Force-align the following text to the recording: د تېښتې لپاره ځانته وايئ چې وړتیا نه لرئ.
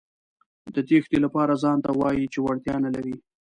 د 0.73 0.75
تېښتې 0.87 1.17
لپاره 1.25 1.59
ځانته 1.63 1.89
وايئ 1.99 2.25
چې 2.33 2.39
وړتیا 2.41 2.75
نه 2.83 2.89
لرئ. 2.95 3.15